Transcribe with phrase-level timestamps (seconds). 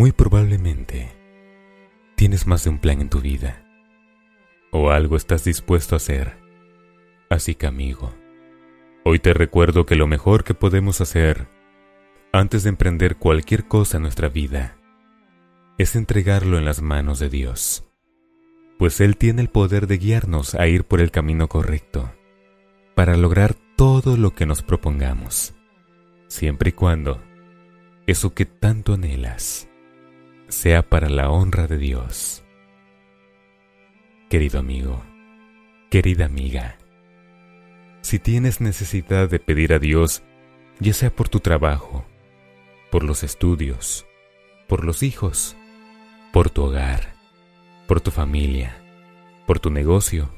[0.00, 1.12] Muy probablemente
[2.16, 3.66] tienes más de un plan en tu vida
[4.70, 6.38] o algo estás dispuesto a hacer.
[7.28, 8.14] Así que amigo,
[9.04, 11.48] hoy te recuerdo que lo mejor que podemos hacer
[12.32, 14.78] antes de emprender cualquier cosa en nuestra vida
[15.76, 17.86] es entregarlo en las manos de Dios,
[18.78, 22.10] pues Él tiene el poder de guiarnos a ir por el camino correcto
[22.94, 25.54] para lograr todo lo que nos propongamos,
[26.26, 27.22] siempre y cuando
[28.06, 29.69] eso que tanto anhelas
[30.50, 32.42] sea para la honra de Dios.
[34.28, 35.02] Querido amigo,
[35.90, 36.76] querida amiga,
[38.02, 40.22] si tienes necesidad de pedir a Dios,
[40.78, 42.04] ya sea por tu trabajo,
[42.90, 44.06] por los estudios,
[44.68, 45.56] por los hijos,
[46.32, 47.14] por tu hogar,
[47.86, 48.82] por tu familia,
[49.46, 50.30] por tu negocio,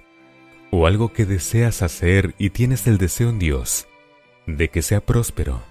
[0.71, 3.89] o algo que deseas hacer y tienes el deseo en Dios
[4.47, 5.63] de que sea próspero,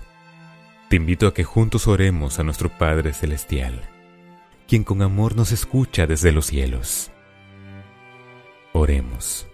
[0.89, 3.90] te invito a que juntos oremos a nuestro Padre Celestial
[4.71, 7.11] quien con amor nos escucha desde los cielos.
[8.71, 9.45] Oremos.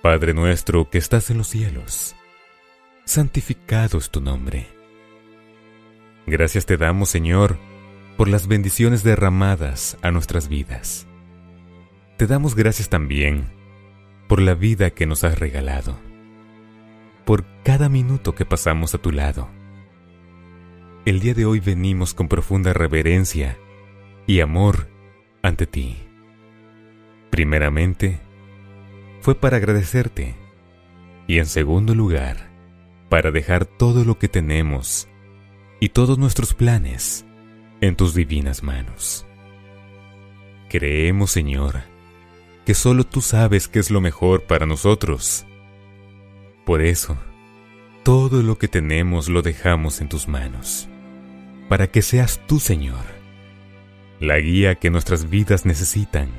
[0.00, 2.16] Padre nuestro que estás en los cielos,
[3.04, 4.68] santificado es tu nombre.
[6.26, 7.58] Gracias te damos, Señor,
[8.16, 11.06] por las bendiciones derramadas a nuestras vidas.
[12.16, 13.52] Te damos gracias también
[14.28, 15.98] por la vida que nos has regalado,
[17.26, 19.50] por cada minuto que pasamos a tu lado
[21.06, 23.56] el día de hoy venimos con profunda reverencia
[24.26, 24.88] y amor
[25.40, 25.98] ante ti.
[27.30, 28.18] Primeramente,
[29.20, 30.34] fue para agradecerte
[31.28, 32.50] y en segundo lugar,
[33.08, 35.06] para dejar todo lo que tenemos
[35.78, 37.24] y todos nuestros planes
[37.80, 39.24] en tus divinas manos.
[40.68, 41.82] Creemos, Señor,
[42.64, 45.46] que solo tú sabes qué es lo mejor para nosotros.
[46.64, 47.16] Por eso,
[48.02, 50.88] todo lo que tenemos lo dejamos en tus manos
[51.68, 53.04] para que seas tú, Señor,
[54.20, 56.30] la guía que nuestras vidas necesitan,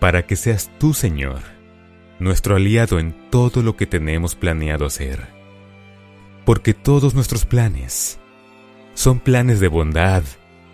[0.00, 1.42] para que seas tú, Señor,
[2.18, 5.28] nuestro aliado en todo lo que tenemos planeado hacer,
[6.44, 8.18] porque todos nuestros planes
[8.94, 10.22] son planes de bondad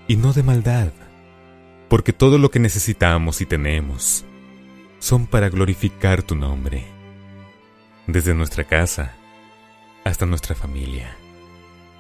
[0.07, 0.93] y no de maldad,
[1.89, 4.25] porque todo lo que necesitamos y tenemos
[5.01, 6.87] son para glorificar tu nombre,
[8.07, 9.17] desde nuestra casa
[10.05, 11.17] hasta nuestra familia.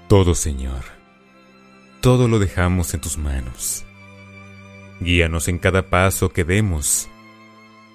[0.08, 1.03] Todo, Señor
[2.04, 3.86] todo lo dejamos en tus manos.
[5.00, 7.08] Guíanos en cada paso que demos.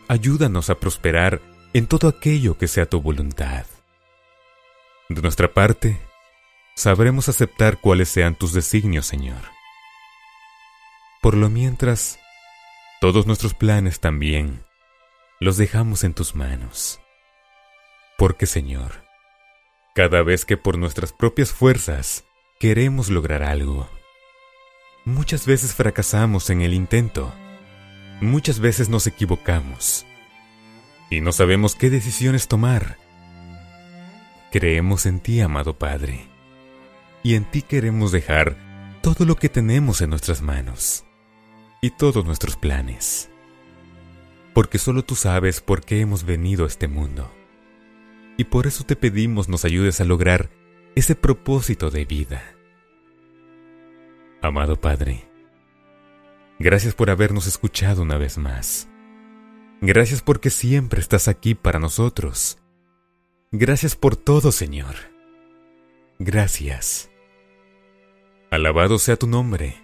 [0.08, 1.40] Ayúdanos a prosperar
[1.74, 3.68] en todo aquello que sea tu voluntad.
[5.10, 6.02] De nuestra parte,
[6.76, 9.44] sabremos aceptar cuáles sean tus designios, Señor.
[11.22, 12.18] Por lo mientras,
[13.02, 14.64] todos nuestros planes también
[15.40, 17.00] los dejamos en tus manos.
[18.18, 19.04] Porque, Señor,
[19.94, 22.26] cada vez que por nuestras propias fuerzas
[22.60, 23.88] queremos lograr algo,
[25.10, 27.34] Muchas veces fracasamos en el intento.
[28.22, 30.06] Muchas veces nos equivocamos.
[31.10, 33.00] Y no sabemos qué decisiones tomar.
[34.52, 36.28] Creemos en ti, amado Padre.
[37.24, 38.56] Y en ti queremos dejar
[39.02, 41.06] todo lo que tenemos en nuestras manos.
[41.82, 43.32] Y todos nuestros planes.
[44.54, 47.34] Porque solo tú sabes por qué hemos venido a este mundo.
[48.38, 50.52] Y por eso te pedimos nos ayudes a lograr
[50.96, 52.59] ese propósito de vida
[54.42, 55.26] Amado Padre,
[56.60, 58.88] gracias por habernos escuchado una vez más.
[59.82, 62.58] Gracias porque siempre estás aquí para nosotros.
[63.52, 64.96] Gracias por todo, Señor.
[66.20, 67.12] Gracias.
[68.50, 69.76] Alabado sea tu nombre.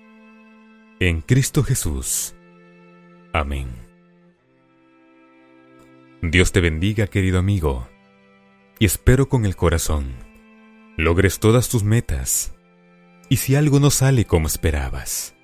[1.01, 2.33] En Cristo Jesús.
[3.33, 3.67] Amén.
[6.21, 7.89] Dios te bendiga, querido amigo,
[8.79, 10.15] y espero con el corazón
[10.97, 12.54] logres todas tus metas
[13.29, 15.35] y si algo no sale como esperabas,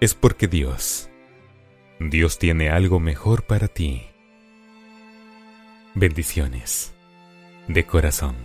[0.00, 1.10] es porque Dios,
[2.00, 4.02] Dios tiene algo mejor para ti.
[5.94, 6.94] Bendiciones
[7.66, 8.36] de corazón.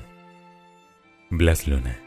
[1.29, 2.02] Blas Luna.